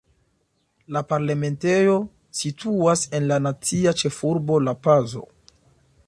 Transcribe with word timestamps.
La 0.95 1.01
parlamentejo 1.09 1.97
situas 2.39 3.03
en 3.19 3.27
la 3.33 3.37
nacia 3.49 3.93
ĉefurbo 4.01 4.57
La-Pazo. 4.69 5.23